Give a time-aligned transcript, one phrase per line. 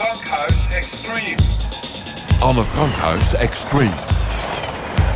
[0.00, 1.36] Frankhuis Extreme.
[2.38, 3.94] Anne Frankhuis Extreme.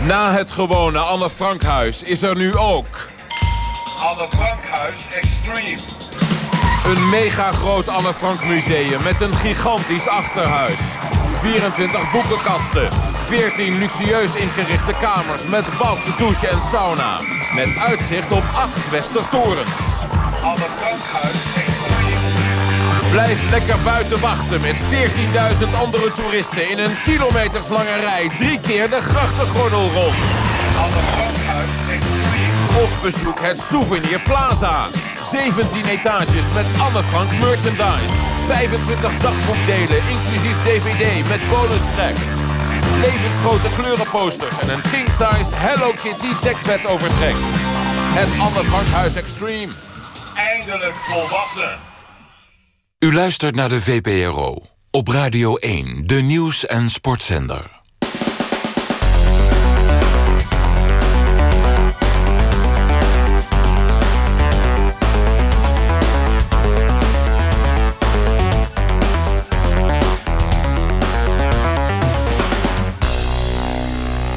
[0.02, 2.86] Na het gewone Anne Frankhuis is er nu ook...
[3.98, 5.78] Anne Frankhuis Extreme.
[6.84, 10.80] Een mega groot Anne Frank museum met een gigantisch achterhuis.
[11.40, 12.88] 24 boekenkasten.
[13.26, 17.20] 14 luxueus ingerichte kamers met bad, douche en sauna.
[17.54, 20.04] Met uitzicht op acht Westertorens.
[20.42, 21.53] Anne Frankhuis.
[23.14, 26.70] Blijf lekker buiten wachten met 14.000 andere toeristen...
[26.70, 30.14] in een kilometerslange rij drie keer de grachtengordel rond.
[32.82, 34.86] Of bezoek het Souvenir Plaza.
[35.30, 38.14] 17 etages met Anne Frank merchandise.
[38.46, 42.28] 25 dagboekdelen, inclusief dvd met bonus tracks.
[43.00, 47.36] Levensgrote kleurenposters en een king-sized Hello Kitty dekbed overtrek.
[48.18, 49.72] Het Anne Frank Huis Extreme.
[50.34, 51.93] Eindelijk volwassen.
[53.04, 54.62] U luistert naar de VPRO.
[54.90, 57.80] Op Radio 1, de nieuws- en sportzender.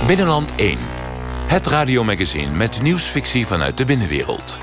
[0.07, 0.77] Binnenland 1.
[1.47, 4.61] Het radiomagazine met nieuwsfictie vanuit de binnenwereld.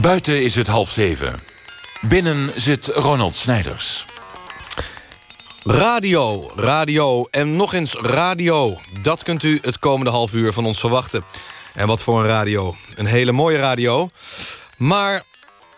[0.00, 1.55] Buiten is het half zeven.
[2.00, 4.04] Binnen zit Ronald Snijders.
[5.64, 8.78] Radio, radio en nog eens radio.
[9.02, 11.24] Dat kunt u het komende half uur van ons verwachten.
[11.74, 12.76] En wat voor een radio.
[12.94, 14.10] Een hele mooie radio.
[14.76, 15.22] Maar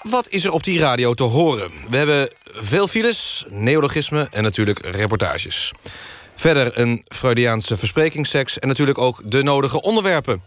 [0.02, 1.70] wat is er op die radio te horen?
[1.88, 5.72] We hebben veel files, neologismen en natuurlijk reportages.
[6.34, 8.58] Verder een Freudiaanse versprekingsseks...
[8.58, 10.42] en natuurlijk ook de nodige onderwerpen.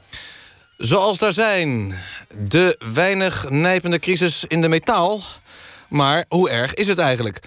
[0.77, 1.95] Zoals daar zijn
[2.37, 5.21] de weinig nijpende crisis in de metaal...
[5.91, 7.39] maar hoe erg is het eigenlijk?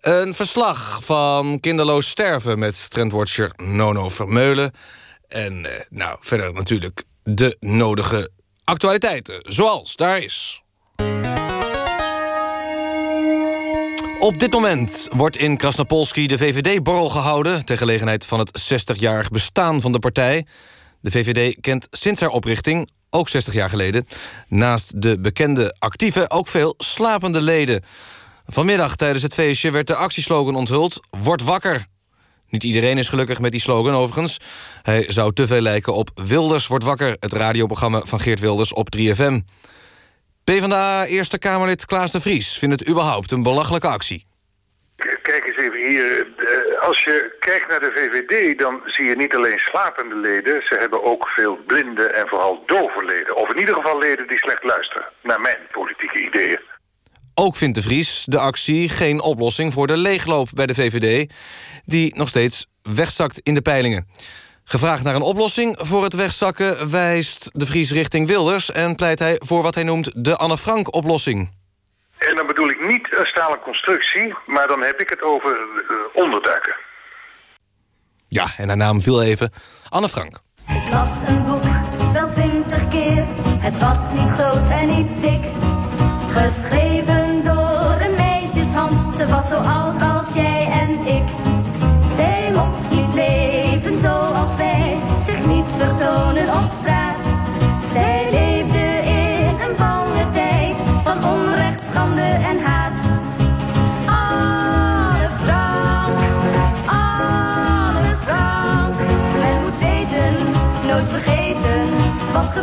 [0.00, 4.70] Een verslag van kinderloos sterven met trendwatcher Nono Vermeulen.
[5.28, 8.30] En eh, nou, verder natuurlijk de nodige
[8.64, 10.62] actualiteiten, zoals daar is.
[14.20, 17.64] Op dit moment wordt in Krasnopolski de VVD-borrel gehouden...
[17.64, 20.46] ter gelegenheid van het 60-jarig bestaan van de partij.
[21.00, 24.06] De VVD kent sinds haar oprichting, ook 60 jaar geleden...
[24.48, 27.82] naast de bekende actieve ook veel slapende leden.
[28.46, 31.00] Vanmiddag tijdens het feestje werd de actieslogan onthuld...
[31.10, 31.86] Word wakker.
[32.48, 34.38] Niet iedereen is gelukkig met die slogan overigens.
[34.82, 37.16] Hij zou te veel lijken op Wilders wordt wakker...
[37.20, 39.38] het radioprogramma van Geert Wilders op 3FM.
[40.44, 44.26] PvdA Eerste Kamerlid Klaas de Vries vindt het überhaupt een belachelijke actie.
[44.96, 46.26] Kijk eens even hier.
[46.86, 50.62] Als je kijkt naar de VVD, dan zie je niet alleen slapende leden.
[50.62, 53.36] Ze hebben ook veel blinde en vooral dove leden.
[53.36, 55.06] Of in ieder geval leden die slecht luisteren.
[55.22, 56.60] Naar mijn politieke ideeën.
[57.34, 61.32] Ook vindt de Vries de actie geen oplossing voor de leegloop bij de VVD...
[61.84, 64.08] die nog steeds wegzakt in de peilingen.
[64.64, 66.90] Gevraagd naar een oplossing voor het wegzakken...
[66.90, 68.70] wijst de Vries richting Wilders...
[68.70, 71.55] en pleit hij voor wat hij noemt de Anne Frank-oplossing.
[72.18, 75.96] En dan bedoel ik niet een stalen constructie, maar dan heb ik het over eh,
[76.22, 76.74] onderduiken.
[78.28, 79.52] Ja, en haar naam viel even
[79.88, 80.38] Anne Frank.
[80.68, 81.62] Ik las een boek,
[82.12, 83.24] wel twintig keer.
[83.58, 85.44] Het was niet groot en niet dik.
[86.28, 89.14] Geschreven door een meisjeshand.
[89.14, 91.28] Ze was zo oud als jij en ik.
[92.10, 94.98] Zij mocht niet leven zoals wij.
[95.20, 97.15] Zich niet vertonen op straat.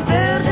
[0.06, 0.43] Wat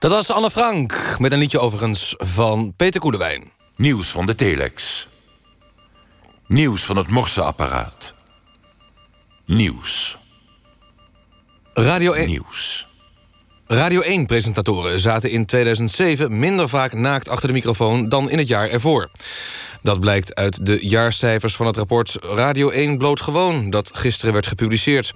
[0.00, 3.50] Dat was Anne Frank, met een liedje overigens van Peter Koelewijn.
[3.76, 5.08] Nieuws van de telex.
[6.46, 8.14] Nieuws van het morseapparaat.
[9.46, 10.18] Nieuws.
[11.74, 12.28] Radio 1...
[12.28, 12.86] Nieuws.
[13.66, 18.68] Radio 1-presentatoren zaten in 2007 minder vaak naakt achter de microfoon dan in het jaar
[18.68, 19.10] ervoor.
[19.82, 23.70] Dat blijkt uit de jaarcijfers van het rapport Radio 1 Bloot Gewoon...
[23.70, 25.14] dat gisteren werd gepubliceerd.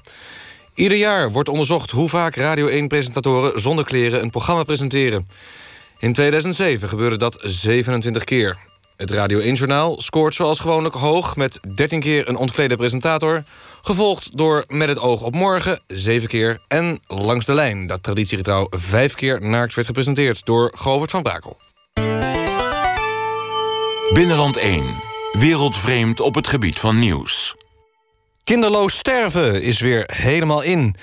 [0.75, 5.27] Ieder jaar wordt onderzocht hoe vaak Radio 1-presentatoren zonder kleren een programma presenteren.
[5.99, 8.59] In 2007 gebeurde dat 27 keer.
[8.97, 11.37] Het Radio 1-journaal scoort zoals gewoonlijk hoog...
[11.37, 13.45] met 13 keer een ontklede presentator...
[13.83, 16.61] gevolgd door Met het oog op morgen, 7 keer...
[16.69, 20.45] en Langs de lijn, dat traditiegetrouw 5 keer naakt werd gepresenteerd...
[20.45, 21.57] door Govert van Brakel.
[24.13, 24.85] Binnenland 1.
[25.33, 27.55] Wereldvreemd op het gebied van nieuws.
[28.45, 30.95] Kinderloos sterven is weer helemaal in.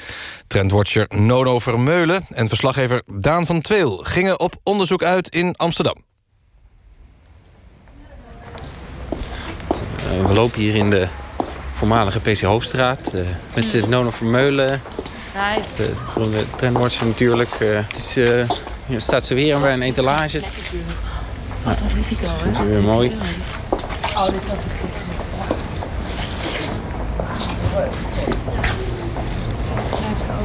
[0.48, 3.98] Trendwatcher Nono Vermeulen en verslaggever Daan van Tweel...
[3.98, 5.96] gingen op onderzoek uit in Amsterdam.
[9.12, 11.08] Uh, we lopen hier in de
[11.78, 13.22] voormalige PC Hoofdstraat uh,
[13.56, 14.82] met de Nono Vermeulen.
[15.76, 17.60] De groene trendwatcher natuurlijk.
[17.60, 18.16] Uh, het is,
[18.86, 20.42] hier staat ze weer bij een etalage.
[21.64, 22.52] Wat een risico, hè?
[22.52, 23.12] Dat is weer mooi.
[24.16, 25.31] Oh, dit is gek.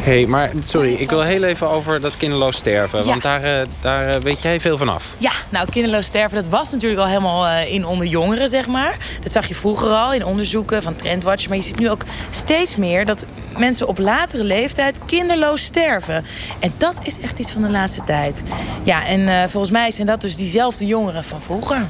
[0.06, 3.04] Hey, maar sorry, ik wil heel even over dat kinderloos sterven.
[3.04, 5.14] Want daar, uh, daar uh, weet jij veel van af.
[5.18, 8.96] Ja, nou, kinderloos sterven, dat was natuurlijk al helemaal uh, in onder jongeren, zeg maar.
[9.22, 11.48] Dat zag je vroeger al in onderzoeken van Trendwatch.
[11.48, 13.24] Maar je ziet nu ook steeds meer dat
[13.56, 16.24] mensen op latere leeftijd kinderloos sterven.
[16.58, 18.42] En dat is echt iets van de laatste tijd.
[18.82, 21.86] Ja, en volgens mij zijn dat dus diezelfde jongeren van vroeger.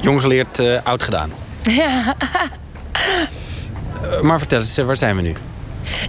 [0.00, 1.32] Jong geleerd, oud gedaan.
[1.62, 2.14] Ja.
[4.22, 5.34] maar vertel eens, waar zijn we nu?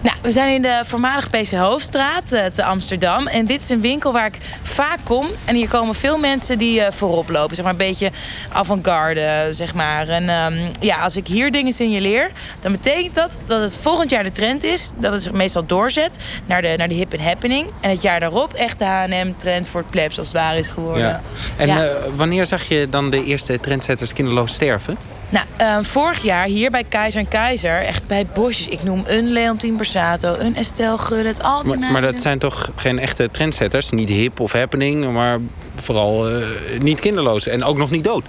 [0.02, 3.28] Nou, we zijn in de voormalige PC Hoofdstraat uh, te Amsterdam.
[3.28, 5.28] En dit is een winkel waar ik vaak kom.
[5.46, 7.56] En hier komen veel mensen die uh, voorop lopen.
[7.56, 8.12] Zeg maar een beetje
[8.52, 10.08] avant-garde, zeg maar.
[10.08, 12.32] En um, ja, als ik hier dingen signaleer...
[12.60, 14.92] dan betekent dat dat het volgend jaar de trend is.
[14.98, 17.68] Dat het zich meestal doorzet naar de, naar de hip and happening.
[17.82, 21.08] En het jaar daarop echt de H&M-trend voor het plebs als het ware is geworden.
[21.08, 21.22] Ja.
[21.58, 21.84] En ja.
[21.84, 24.98] Uh, wanneer zag je dan de eerste trendsetters kinderloos sterven?
[25.30, 28.68] Nou, uh, vorig jaar hier bij Keizer en Keizer, echt bij bosjes.
[28.68, 32.72] Ik noem een Leontien Bersato, een Estelle Gullet, al die maar, maar dat zijn toch
[32.76, 33.90] geen echte trendsetters?
[33.90, 35.40] Niet hip of happening, maar
[35.76, 36.46] vooral uh,
[36.80, 38.24] niet kinderloos en ook nog niet dood.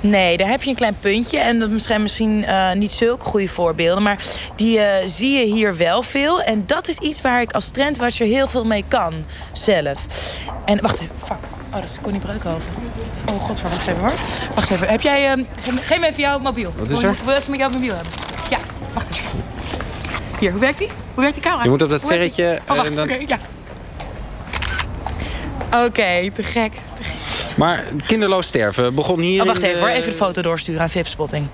[0.00, 1.38] Nee, daar heb je een klein puntje.
[1.38, 4.02] En dat zijn misschien uh, niet zulke goede voorbeelden.
[4.02, 4.18] Maar
[4.56, 6.42] die uh, zie je hier wel veel.
[6.42, 9.14] En dat is iets waar ik als trendwatcher heel veel mee kan.
[9.52, 10.06] Zelf.
[10.64, 11.61] En wacht even, fuck.
[11.74, 12.72] Oh, dat is Connie Breukhoven.
[13.28, 14.12] Oh god, wacht even hoor.
[14.54, 14.88] Wacht even.
[14.88, 15.36] Heb jij...
[15.36, 16.72] Uh, geef me even jouw mobiel.
[16.76, 17.10] Wat is er?
[17.10, 18.12] Ik wil even met jouw mobiel hebben.
[18.50, 18.58] Ja,
[18.92, 19.30] wacht even.
[20.38, 20.88] Hier, hoe werkt die?
[21.14, 21.62] Hoe werkt die camera?
[21.62, 22.60] Je moet op dat sterretje...
[22.68, 23.04] Oh, wacht, dan...
[23.04, 23.38] oké, okay, ja.
[25.66, 26.72] Oké, okay, te gek.
[26.72, 27.56] Te gek.
[27.56, 29.80] Maar kinderloos sterven begon hier oh, wacht even de...
[29.80, 31.46] hoor, even de foto doorsturen aan Vipspotting.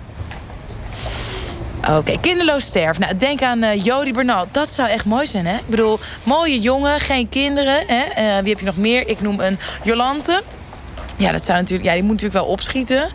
[1.88, 3.02] Oké, okay, kinderloos sterven.
[3.02, 4.46] Nou, denk aan uh, Jody Bernal.
[4.50, 5.56] Dat zou echt mooi zijn, hè?
[5.56, 7.84] Ik bedoel, mooie jongen, geen kinderen.
[7.86, 8.02] Hè?
[8.02, 9.08] Uh, wie heb je nog meer?
[9.08, 10.42] Ik noem een Jolante.
[11.16, 13.10] Ja, dat zou natuurlijk, ja, die moet natuurlijk wel opschieten.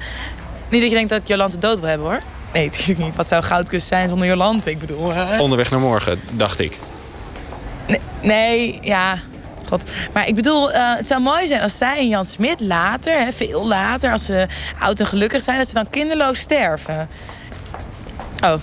[0.69, 2.19] Niet dat je denkt dat Jolante dood wil hebben, hoor.
[2.53, 3.15] Nee, natuurlijk niet.
[3.15, 4.69] Wat zou Goudkust zijn zonder Jolante?
[4.69, 5.11] Ik bedoel...
[5.11, 5.39] Uh...
[5.39, 6.79] Onderweg naar morgen, dacht ik.
[7.87, 9.17] Nee, nee ja...
[9.67, 9.91] God.
[10.13, 13.31] Maar ik bedoel, uh, het zou mooi zijn als zij en Jan Smit later, hè,
[13.31, 14.47] veel later, als ze
[14.79, 17.09] oud en gelukkig zijn, dat ze dan kinderloos sterven.
[18.43, 18.61] Oh,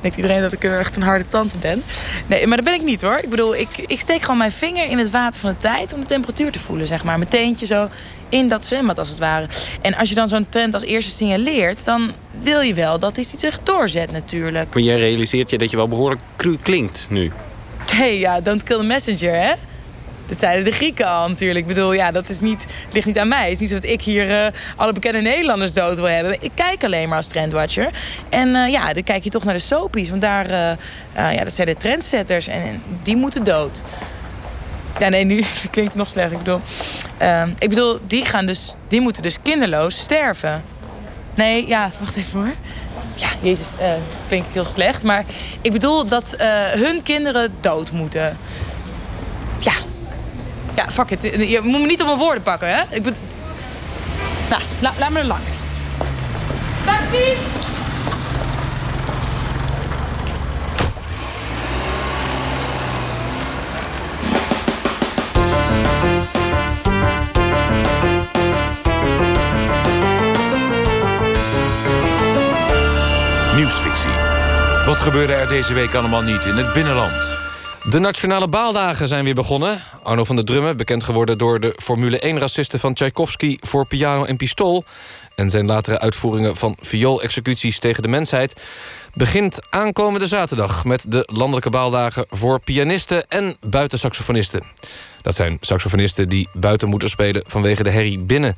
[0.00, 1.82] denkt iedereen dat ik echt een harde tante ben?
[2.26, 3.18] Nee, maar dat ben ik niet hoor.
[3.18, 6.00] Ik bedoel, ik, ik steek gewoon mijn vinger in het water van de tijd om
[6.00, 7.18] de temperatuur te voelen, zeg maar.
[7.18, 7.88] Mijn teentje zo
[8.28, 9.46] in dat zwembad als het ware.
[9.80, 13.24] En als je dan zo'n trend als eerste signaleert, dan wil je wel dat die
[13.36, 14.74] zich doorzet natuurlijk.
[14.74, 17.32] Maar jij realiseert je dat je wel behoorlijk cru klinkt nu.
[17.90, 19.52] Hé, hey, ja, don't kill the messenger, hè?
[20.28, 21.58] Dat zeiden de Grieken al natuurlijk.
[21.58, 23.42] Ik bedoel, ja, dat is niet, ligt niet aan mij.
[23.42, 26.36] Het is niet zo dat ik hier uh, alle bekende Nederlanders dood wil hebben.
[26.40, 27.90] Ik kijk alleen maar als trendwatcher.
[28.28, 30.10] En uh, ja, dan kijk je toch naar de soapies.
[30.10, 32.46] Want daar, uh, ja, dat zijn de trendsetters.
[32.46, 33.82] En die moeten dood.
[34.98, 36.32] Ja, nee, nu klinkt het nog slecht.
[36.32, 36.60] Ik bedoel,
[37.58, 40.64] ik bedoel die, gaan dus, die moeten dus kinderloos sterven.
[41.34, 42.54] Nee, ja, wacht even hoor.
[43.14, 43.74] Ja, jezus,
[44.26, 45.02] klinkt heel slecht.
[45.02, 45.24] Maar
[45.60, 46.34] ik bedoel dat
[46.72, 48.36] hun kinderen dood moeten.
[49.58, 49.72] Ja,
[51.06, 51.22] fuck.
[51.22, 52.82] Je moet me niet op mijn woorden pakken, hè?
[52.90, 53.14] Ik ben...
[54.50, 55.52] Nou, la, laat me er langs.
[56.84, 57.36] Taxi!
[73.56, 74.10] Nieuwsfictie.
[74.86, 77.47] Wat gebeurde er deze week allemaal niet in het binnenland?
[77.90, 79.80] De Nationale Baaldagen zijn weer begonnen.
[80.02, 83.56] Arno van der Drummen, bekend geworden door de Formule 1-racisten van Tchaikovsky...
[83.60, 84.84] voor piano en pistool...
[85.34, 88.60] en zijn latere uitvoeringen van vioolexecuties tegen de mensheid...
[89.14, 92.24] begint aankomende zaterdag met de landelijke baaldagen...
[92.30, 94.62] voor pianisten en buitensaxofonisten.
[95.22, 98.56] Dat zijn saxofonisten die buiten moeten spelen vanwege de herrie binnen.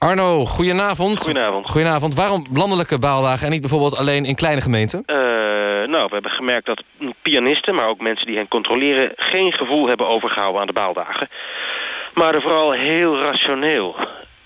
[0.00, 1.20] Arno, goedenavond.
[1.20, 1.70] Goedenavond.
[1.70, 2.14] Goedenavond.
[2.14, 5.02] Waarom landelijke baaldagen en niet bijvoorbeeld alleen in kleine gemeenten?
[5.06, 5.16] Uh,
[5.88, 6.82] nou, we hebben gemerkt dat
[7.22, 9.12] pianisten, maar ook mensen die hen controleren...
[9.16, 11.28] geen gevoel hebben overgehouden aan de baaldagen.
[12.14, 13.96] Maar er vooral heel rationeel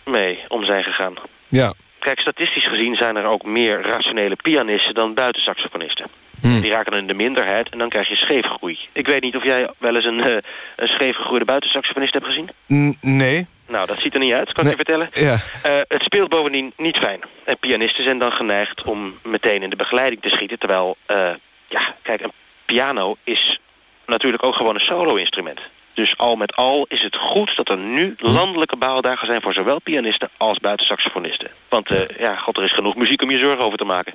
[0.04, 1.14] mee om zijn gegaan.
[1.48, 1.72] Ja.
[1.98, 6.06] Kijk, statistisch gezien zijn er ook meer rationele pianisten dan buitensaxofonisten.
[6.40, 6.60] Hmm.
[6.60, 8.78] Die raken dan in de minderheid en dan krijg je scheefgroei.
[8.92, 10.36] Ik weet niet of jij wel eens een, uh,
[10.76, 12.50] een scheefgegroeide buitensaxofonist hebt gezien?
[12.68, 13.46] N nee.
[13.66, 15.08] Nou, dat ziet er niet uit, kan ik je vertellen.
[15.12, 15.32] Ja.
[15.32, 17.20] Uh, het speelt bovendien niet fijn.
[17.44, 20.58] En pianisten zijn dan geneigd om meteen in de begeleiding te schieten.
[20.58, 21.30] Terwijl, uh,
[21.68, 22.32] ja, kijk, een
[22.64, 23.60] piano is
[24.06, 25.60] natuurlijk ook gewoon een solo-instrument.
[25.94, 29.42] Dus al met al is het goed dat er nu landelijke baaldagen zijn...
[29.42, 31.50] voor zowel pianisten als buitensaxofonisten.
[31.68, 34.14] Want uh, ja, god, er is genoeg muziek om je zorgen over te maken.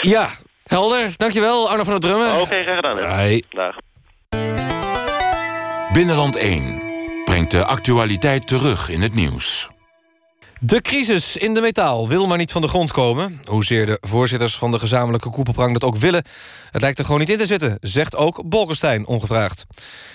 [0.00, 0.28] Ja,
[0.66, 1.12] helder.
[1.16, 2.32] Dankjewel, Arno van der Drummen.
[2.32, 3.40] Oké, okay, graag gedaan.
[3.50, 3.76] Dag.
[5.92, 6.95] Binnenland 1
[7.36, 9.68] brengt de actualiteit terug in het nieuws.
[10.60, 13.40] De crisis in de metaal wil maar niet van de grond komen.
[13.44, 16.24] Hoezeer de voorzitters van de gezamenlijke koepelprang dat ook willen...
[16.70, 19.66] het lijkt er gewoon niet in te zitten, zegt ook Bolkestein ongevraagd.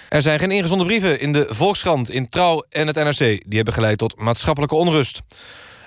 [0.10, 3.18] Er zijn geen ingezonden brieven in de Volkskrant, in Trouw en het NRC...
[3.18, 5.22] die hebben geleid tot maatschappelijke onrust.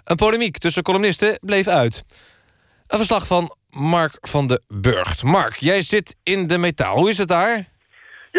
[0.04, 2.04] Een polemiek tussen columnisten bleef uit.
[2.86, 5.22] Een verslag van Mark van de Burgt.
[5.22, 6.96] Mark, jij zit in de metaal.
[6.96, 7.72] Hoe is het daar?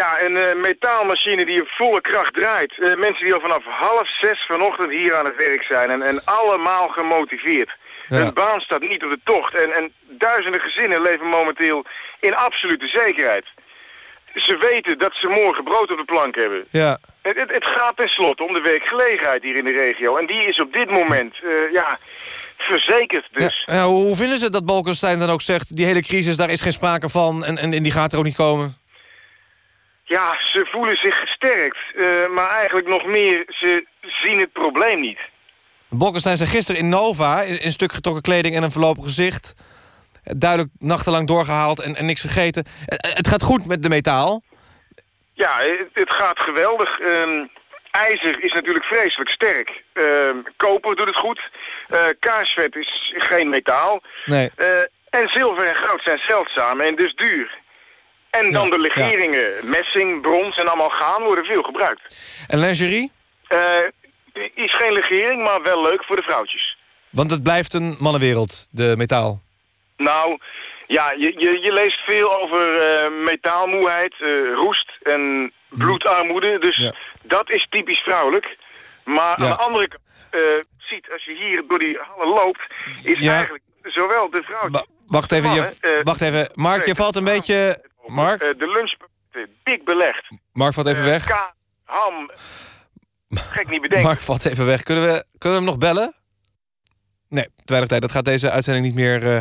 [0.01, 2.73] Ja, een uh, metaalmachine die op volle kracht draait.
[2.77, 5.89] Uh, mensen die al vanaf half zes vanochtend hier aan het werk zijn.
[5.89, 7.71] En, en allemaal gemotiveerd.
[8.09, 8.17] Ja.
[8.17, 9.55] Hun baan staat niet op de tocht.
[9.55, 11.85] En, en duizenden gezinnen leven momenteel
[12.19, 13.45] in absolute zekerheid.
[14.33, 16.65] Ze weten dat ze morgen brood op de plank hebben.
[16.69, 16.97] Ja.
[17.21, 20.17] Het, het, het gaat tenslotte om de werkgelegenheid hier in de regio.
[20.17, 21.99] En die is op dit moment, uh, ja,
[22.57, 23.63] verzekerd dus.
[23.65, 25.75] Ja, ja, hoe vinden ze dat Balkenstein dan ook zegt...
[25.75, 28.23] die hele crisis, daar is geen sprake van en, en, en die gaat er ook
[28.23, 28.83] niet komen?
[30.07, 31.77] Ja, ze voelen zich gesterkt.
[31.95, 35.19] Uh, maar eigenlijk nog meer, ze zien het probleem niet.
[35.89, 37.41] Bolkestein zei gisteren in Nova...
[37.41, 39.53] in een stuk getrokken kleding en een verlopen gezicht...
[40.23, 42.65] duidelijk nachtenlang doorgehaald en, en niks gegeten.
[42.95, 44.43] Het gaat goed met de metaal.
[45.33, 46.99] Ja, het, het gaat geweldig.
[46.99, 47.49] Um,
[47.91, 49.83] ijzer is natuurlijk vreselijk sterk.
[49.93, 51.41] Um, koper doet het goed.
[51.89, 54.01] Uh, kaarsvet is geen metaal.
[54.25, 54.51] Nee.
[54.57, 54.67] Uh,
[55.09, 57.63] en zilver en goud zijn zeldzaam en dus duur.
[58.39, 59.63] En dan ja, de legeringen, ja.
[59.63, 62.15] messing, brons en allemaal gaan worden veel gebruikt.
[62.47, 63.11] En lingerie?
[63.49, 63.59] Uh,
[64.53, 66.77] is geen legering, maar wel leuk voor de vrouwtjes.
[67.09, 69.41] Want het blijft een mannenwereld, de metaal.
[69.97, 70.37] Nou,
[70.87, 76.59] ja, je, je, je leest veel over uh, metaalmoeheid, uh, roest en bloedarmoede.
[76.59, 76.95] Dus ja.
[77.23, 78.57] dat is typisch vrouwelijk.
[79.03, 80.01] Maar aan de andere kant,
[80.77, 82.61] ziet, als je hier door die hallen loopt...
[83.03, 84.85] is eigenlijk zowel de vrouwtjes...
[85.07, 86.49] Wacht even, je, wacht even.
[86.53, 87.83] Mark, je valt een beetje...
[88.07, 88.41] Mark?
[88.41, 88.95] Uh, de lunch
[89.63, 90.27] dik belegd.
[90.51, 91.25] Mark valt even uh, weg.
[91.25, 92.31] Ka ham.
[93.29, 94.07] Gek niet bedenken.
[94.07, 94.83] Mark valt even weg.
[94.83, 96.13] Kunnen we, kunnen we hem nog bellen?
[97.29, 98.01] Nee, te weinig tijd.
[98.01, 99.39] Dat gaat deze uitzending niet meer uh,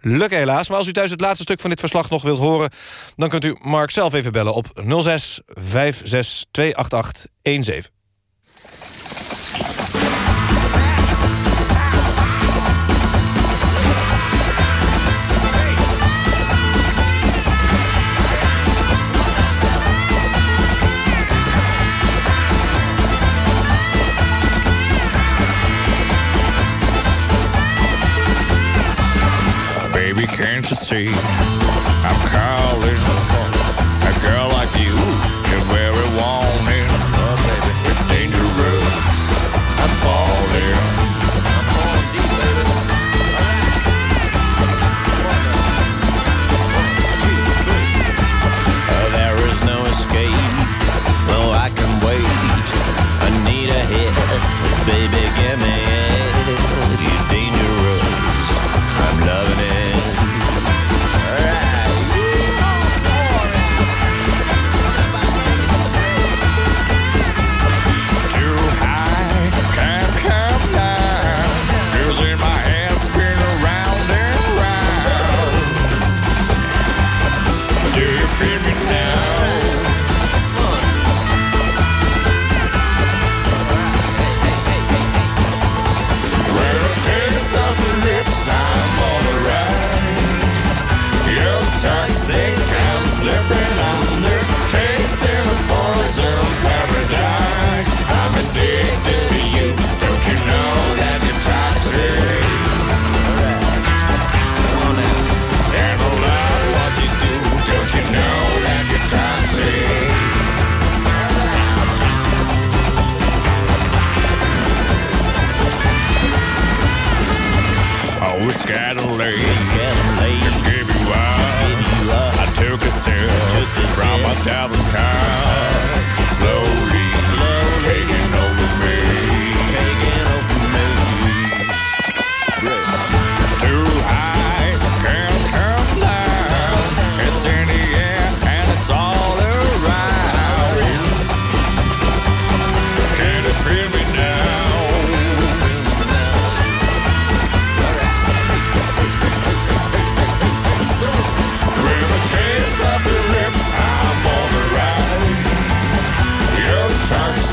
[0.00, 0.68] lukken helaas.
[0.68, 2.70] Maar als u thuis het laatste stuk van dit verslag nog wilt horen...
[3.16, 8.01] dan kunt u Mark zelf even bellen op 06 56 288 17.
[30.92, 31.08] See?
[31.08, 32.51] I'm calling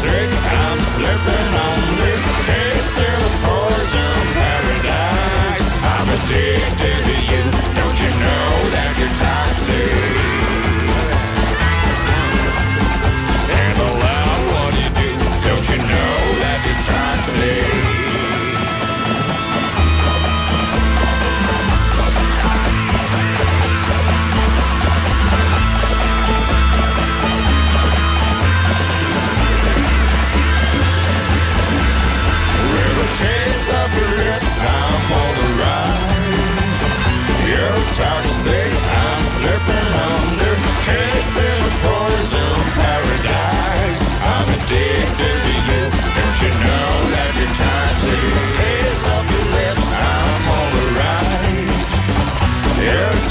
[0.01, 1.68] I'm slipping on.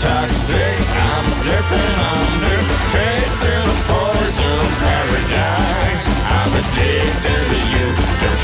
[0.01, 0.79] toxic.
[1.11, 2.59] I'm slipping under,
[2.95, 6.07] tasting the poison paradise.
[6.39, 8.38] I'm addicted to you.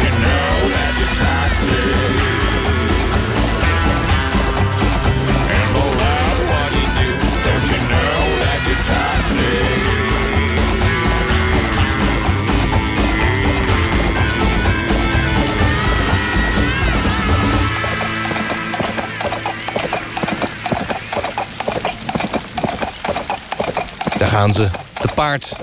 [24.34, 24.68] Gaan ze.
[25.00, 25.56] De paard.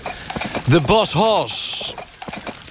[0.69, 1.93] The Boss Hoss.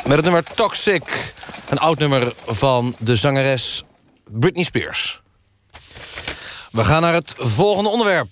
[0.04, 1.32] Met het nummer Toxic.
[1.68, 3.82] Een oud nummer van de zangeres
[4.24, 5.20] Britney Spears.
[6.72, 8.28] We gaan naar het volgende onderwerp.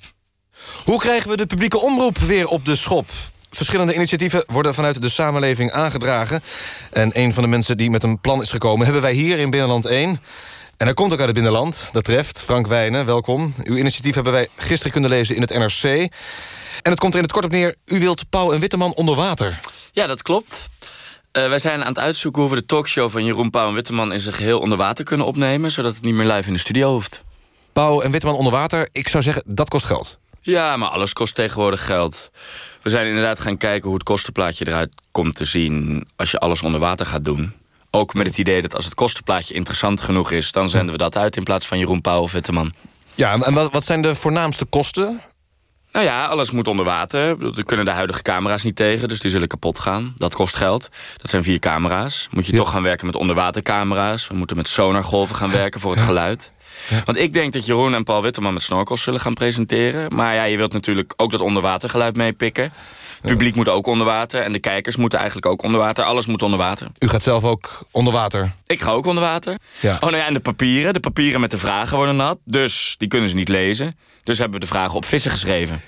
[0.84, 3.08] Hoe krijgen we de publieke omroep weer op de schop?
[3.50, 6.42] Verschillende initiatieven worden vanuit de samenleving aangedragen.
[6.92, 8.84] En een van de mensen die met een plan is gekomen...
[8.84, 10.20] hebben wij hier in Binnenland 1.
[10.76, 12.42] En hij komt ook uit het binnenland, dat treft.
[12.42, 13.54] Frank Wijnen, welkom.
[13.62, 16.10] Uw initiatief hebben wij gisteren kunnen lezen in het NRC.
[16.82, 17.74] En het komt er in het kort op neer...
[17.84, 19.60] u wilt Pauw en Witteman onder water.
[19.92, 20.68] Ja, dat klopt.
[21.32, 24.12] Eh, wij zijn aan het uitzoeken hoe we de talkshow van Jeroen Pauw en Witteman...
[24.12, 25.70] in zijn geheel onder water kunnen opnemen...
[25.70, 27.22] zodat het niet meer live in de studio hoeft.
[27.72, 30.18] Pauw en Witteman onder water, ik zou zeggen, dat kost geld.
[30.40, 32.30] Ja, maar alles kost tegenwoordig geld.
[32.82, 36.06] We zijn inderdaad gaan kijken hoe het kostenplaatje eruit komt te zien...
[36.16, 37.52] als je alles onder water gaat doen.
[37.90, 40.52] Ook met het idee dat als het kostenplaatje interessant genoeg is...
[40.52, 42.72] dan zenden we dat uit in plaats van Jeroen Pauw of Witteman.
[43.14, 45.20] Ja, en wat wat zijn de voornaamste kosten?
[45.92, 47.42] Nou ja, alles moet onder water.
[47.56, 50.12] Er kunnen de huidige camera's niet tegen, dus die zullen kapot gaan.
[50.16, 50.88] Dat kost geld.
[51.16, 52.26] Dat zijn vier camera's.
[52.30, 54.26] Moet je toch gaan werken met onderwatercamera's.
[54.26, 56.52] We moeten met sonargolven gaan werken voor het geluid.
[57.04, 60.14] Want ik denk dat Jeroen en Paul Witteman met snorkels zullen gaan presenteren.
[60.14, 62.70] Maar ja, je wilt natuurlijk ook dat onderwatergeluid meepikken.
[63.20, 66.04] Het publiek moet ook onder water en de kijkers moeten eigenlijk ook onder water.
[66.04, 66.88] Alles moet onder water.
[66.98, 68.52] U gaat zelf ook onder water.
[68.66, 69.56] Ik ga ook onder water.
[69.82, 70.92] Oh nou ja, en de papieren.
[70.92, 72.38] De papieren met de vragen worden nat.
[72.44, 73.98] Dus die kunnen ze niet lezen.
[74.28, 75.80] Dus hebben we de vragen op vissen geschreven.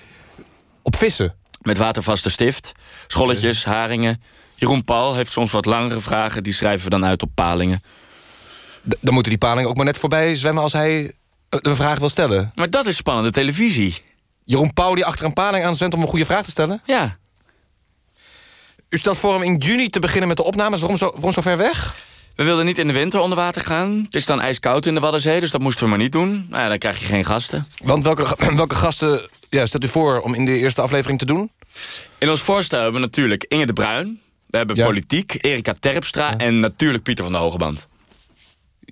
[0.81, 1.35] Op vissen?
[1.61, 2.71] Met watervaste stift.
[3.07, 4.21] Scholletjes, haringen.
[4.55, 6.43] Jeroen Paul heeft soms wat langere vragen.
[6.43, 7.83] Die schrijven we dan uit op palingen.
[8.89, 10.63] D- dan moeten die palingen ook maar net voorbij zwemmen...
[10.63, 11.09] als hij eh,
[11.49, 12.51] een vraag wil stellen.
[12.55, 14.01] Maar dat is spannende televisie.
[14.43, 16.81] Jeroen Pauw die achter een paling aan zwemt om een goede vraag te stellen?
[16.85, 17.17] Ja.
[18.89, 20.79] U stelt voor om in juni te beginnen met de opnames.
[20.79, 21.95] Waarom zo, waarom zo ver weg?
[22.41, 24.01] We wilden niet in de winter onder water gaan.
[24.05, 26.45] Het is dan ijskoud in de Waddenzee, dus dat moesten we maar niet doen.
[26.49, 27.65] Nou ja, dan krijg je geen gasten.
[27.83, 31.51] Want welke, welke gasten ja, stelt u voor om in de eerste aflevering te doen?
[32.17, 34.19] In ons voorstel hebben we natuurlijk Inge de Bruin.
[34.47, 34.85] We hebben Ja.
[34.85, 37.87] politiek, Erika Terpstra en natuurlijk Pieter van de Hogeband.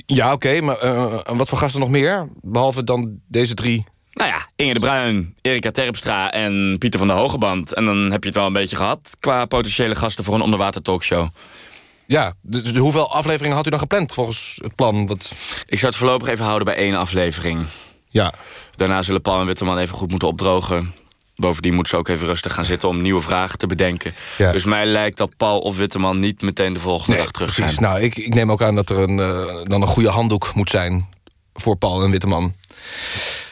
[0.05, 2.27] Ja, oké, maar eh, wat voor gasten nog meer?
[2.41, 3.85] Behalve dan deze drie.
[4.13, 7.73] Nou ja, Inge de Bruin, Erika Terpstra en Pieter van de Hogeband.
[7.73, 10.81] En dan heb je het wel een beetje gehad qua potentiële gasten voor een onderwater
[10.81, 11.27] talkshow.
[12.09, 15.07] Ja, dus hoeveel afleveringen had u dan gepland volgens het plan?
[15.07, 15.33] Wat...
[15.65, 17.65] Ik zou het voorlopig even houden bij één aflevering.
[18.07, 18.33] Ja.
[18.75, 20.93] Daarna zullen Paul en Witteman even goed moeten opdrogen.
[21.35, 24.13] Bovendien moeten ze ook even rustig gaan zitten om nieuwe vragen te bedenken.
[24.37, 24.51] Ja.
[24.51, 27.73] Dus mij lijkt dat Paul of Witteman niet meteen de volgende dag terug precies.
[27.73, 27.85] zijn.
[27.85, 30.69] Nou, ik, ik neem ook aan dat er een, eh, dan een goede handdoek moet
[30.69, 31.09] zijn...
[31.53, 32.53] voor Paul en Witteman.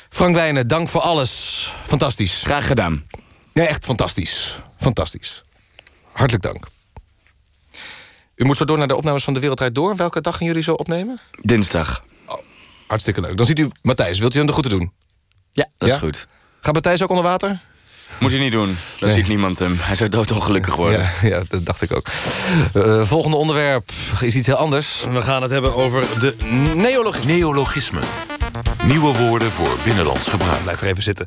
[0.10, 1.74] Frank Wijnen, dank voor alles.
[1.84, 2.42] Fantastisch.
[2.44, 3.04] Graag gedaan.
[3.54, 4.60] Nee, echt fantastisch.
[4.78, 5.44] Fantastisch.
[6.12, 6.68] Hartelijk dank.
[8.38, 9.96] U moet zo door naar de opnames van De Wereldrijd Door.
[9.96, 11.20] Welke dag gaan jullie zo opnemen?
[11.42, 12.04] Dinsdag.
[12.88, 13.38] Hartstikke leuk.
[13.38, 14.20] Dan ziet u Matthijs.
[14.20, 14.92] Wilt u hem de groeten doen?
[15.52, 15.96] Ja, dat Ja?
[15.96, 16.28] is goed.
[16.62, 17.62] Gaat Matthijs ook onder water?
[18.20, 18.78] Moet je niet doen.
[19.00, 19.18] Dan Nee.
[19.18, 19.76] ziet niemand hem.
[19.80, 21.00] Hij zou doodongelukkig worden.
[21.00, 22.08] Ja, ja, dat dacht ik ook.
[22.74, 25.04] Eh, volgende onderwerp is iets heel anders.
[25.12, 26.36] We gaan het hebben over de
[26.76, 27.32] neologisme.
[27.32, 28.04] Neologismen.
[28.86, 30.62] Nieuwe woorden voor binnenlands gebruik.
[30.64, 31.26] Blijf er even zitten.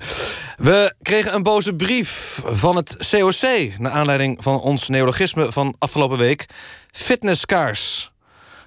[0.56, 3.78] We kregen een boze brief van het COC...
[3.78, 6.46] naar aanleiding van ons neologisme van afgelopen week.
[6.90, 8.12] Fitnesskaars.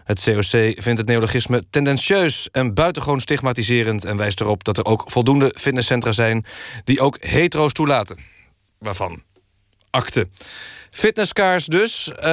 [0.04, 4.06] Het COC vindt het neologisme tendentieus en buitengewoon stigmatiserend...
[4.06, 6.46] en wijst erop dat er ook voldoende fitnesscentra zijn...
[6.84, 8.18] die ook hetero's toelaten.
[8.80, 9.22] Waarvan?
[9.94, 10.28] Akte.
[10.90, 12.12] Fitnesskaars dus.
[12.12, 12.24] Eh,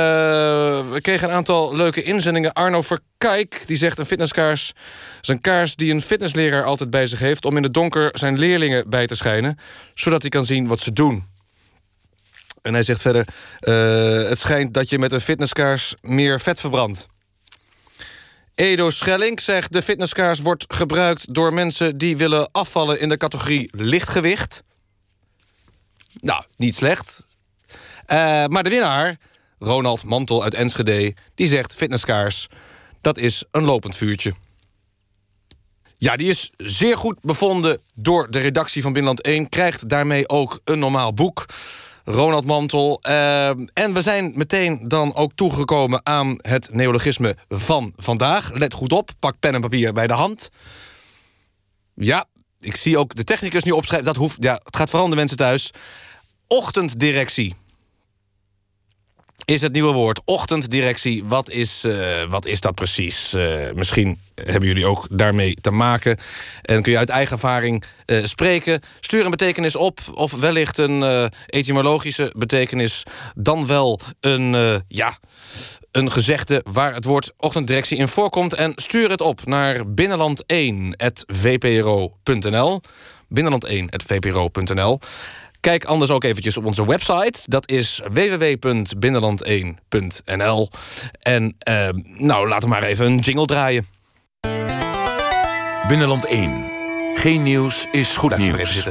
[0.90, 2.52] we kregen een aantal leuke inzendingen.
[2.52, 4.72] Arno Verkijk, die zegt een fitnesskaars...
[5.20, 7.44] is een kaars die een fitnessleraar altijd bij zich heeft...
[7.44, 9.58] om in het donker zijn leerlingen bij te schijnen...
[9.94, 11.24] zodat hij kan zien wat ze doen.
[12.62, 13.26] En hij zegt verder...
[13.58, 17.06] eh, het schijnt dat je met een fitnesskaars meer vet verbrandt.
[18.54, 19.72] Edo Schelling zegt...
[19.72, 23.00] de fitnesskaars wordt gebruikt door mensen die willen afvallen...
[23.00, 24.62] in de categorie lichtgewicht.
[26.20, 27.28] Nou, niet slecht.
[28.10, 29.18] Eh, maar de winnaar,
[29.58, 31.14] Ronald Mantel uit Enschede...
[31.34, 32.46] die zegt fitnesskaars,
[33.00, 34.32] dat is een lopend vuurtje.
[35.98, 39.48] Ja, die is zeer goed bevonden door de redactie van Binnenland 1...
[39.48, 41.46] krijgt daarmee ook een normaal boek...
[42.04, 42.98] Ronald Mantel.
[43.02, 48.52] Eh, en we zijn meteen dan ook toegekomen aan het neologisme van vandaag.
[48.52, 50.48] Let goed op, pak pen en papier bij de hand.
[51.94, 52.24] Ja,
[52.60, 54.06] ik zie ook de technicus nu opschrijven.
[54.06, 55.70] Dat hoeft, ja, het gaat de mensen thuis.
[56.46, 57.54] Ochtenddirectie
[59.44, 60.20] is het nieuwe woord.
[60.24, 63.34] Ochtenddirectie, wat is, eh, wat is dat precies?
[63.34, 66.16] Eh, misschien hebben jullie ook daarmee te maken.
[66.62, 68.80] En kun je uit eigen ervaring eh, spreken.
[69.00, 73.02] Stuur een betekenis op, of wellicht een etymologische betekenis...
[73.34, 75.18] dan wel een, ja,
[75.92, 78.54] een gezegde waar het woord ochtenddirectie in voorkomt...
[78.54, 82.80] en stuur het op naar binnenland1.vpro.nl
[83.34, 84.98] binnenland1.vpro.nl
[85.60, 87.40] Kijk anders ook eventjes op onze website.
[87.44, 90.68] Dat is www.binnenland1.nl.
[91.20, 93.86] En uh, nou, laten we maar even een jingle draaien.
[95.88, 96.70] Binnenland 1.
[97.14, 98.88] Geen nieuws is goed nieuws.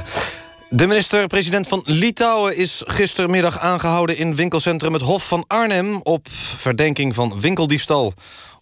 [0.69, 4.17] De minister-president van Litouwen is gistermiddag aangehouden...
[4.17, 5.99] in winkelcentrum het Hof van Arnhem...
[6.03, 6.27] op
[6.57, 8.13] verdenking van winkeldiefstal.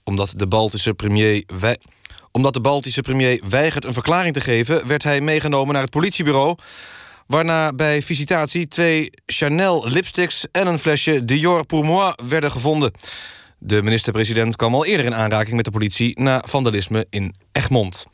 [0.04, 1.44] Omdat de Baltische premier...
[2.32, 4.88] Omdat de Baltische premier weigert een verklaring te geven...
[4.88, 6.56] werd hij meegenomen naar het politiebureau
[7.28, 10.46] waarna bij visitatie twee Chanel lipsticks...
[10.52, 12.92] en een flesje Dior Pour Moi werden gevonden.
[13.58, 16.22] De minister-president kwam al eerder in aanraking met de politie...
[16.22, 18.06] na vandalisme in Egmond.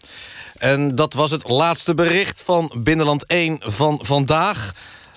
[0.57, 4.73] En dat was het laatste bericht van Binnenland 1 van vandaag.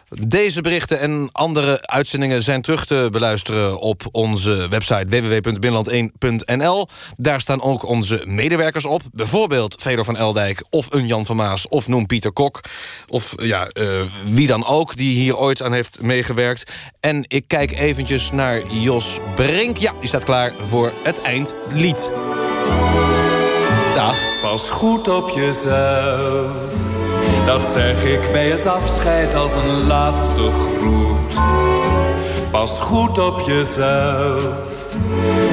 [0.09, 6.89] Deze berichten en andere uitzendingen zijn terug te beluisteren op onze website www.binnenland1.nl.
[7.17, 9.03] Daar staan ook onze medewerkers op.
[9.13, 12.61] Bijvoorbeeld Fedor van Eldijk of een Jan van Maas of noem Pieter Kok.
[13.07, 16.73] Of ja, uh, wie dan ook die hier ooit aan heeft meegewerkt.
[17.01, 19.77] En ik kijk eventjes naar Jos Brink.
[19.77, 22.13] Ja, die staat klaar voor het eindlied.
[23.95, 24.17] Dag.
[24.41, 26.96] Pas goed op jezelf
[27.47, 31.39] dat zeg ik bij het afscheid als een laatste groet.
[32.51, 34.49] Pas goed op jezelf.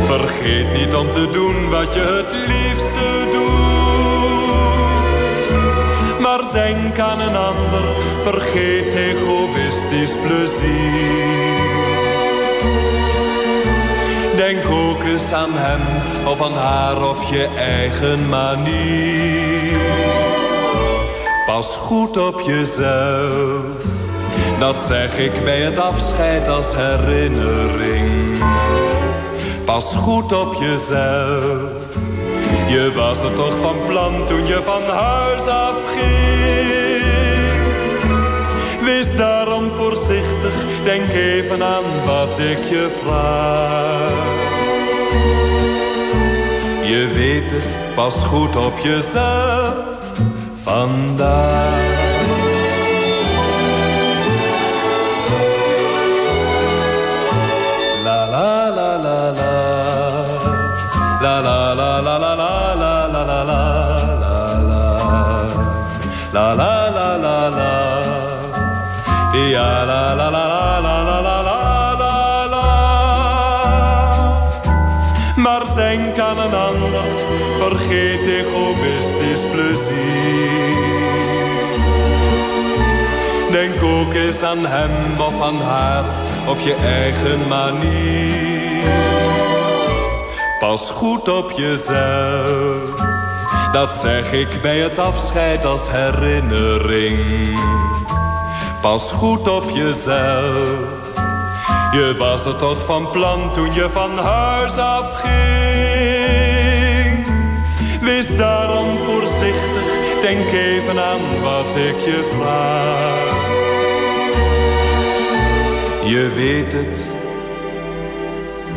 [0.06, 3.74] Vergeet niet om te doen wat je het liefste doet.
[6.20, 7.86] Maar denk aan een ander,
[8.24, 11.62] vergeet egoïstisch plezier.
[14.36, 15.82] Denk ook eens aan hem
[16.28, 20.13] of aan haar op je eigen manier.
[21.46, 23.64] Pas goed op jezelf.
[24.60, 28.38] Dat zeg ik bij het afscheid als herinnering.
[29.66, 31.72] Pas goed op jezelf.
[32.68, 37.02] Je was er toch van plan toen je van huis afging.
[38.84, 44.32] Wees daarom voorzichtig, denk even aan wat ik je vraag.
[46.84, 49.93] Je weet het, pas goed op jezelf
[50.74, 51.93] anda.
[83.64, 86.04] Denk ook eens aan hem of aan haar
[86.48, 88.84] op je eigen manier.
[90.60, 92.94] Pas goed op jezelf,
[93.72, 97.60] dat zeg ik bij het afscheid als herinnering.
[98.82, 101.14] Pas goed op jezelf,
[101.92, 105.34] je was er toch van plan toen je van huis afging.
[108.02, 109.84] Wees daarom voorzichtig,
[110.22, 113.43] denk even aan wat ik je vraag.
[116.06, 117.10] Je weet het,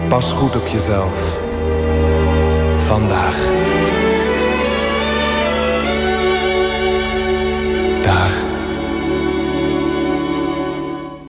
[0.08, 1.38] pas goed op jezelf.
[2.78, 3.36] Vandaag.
[8.02, 8.45] Dag.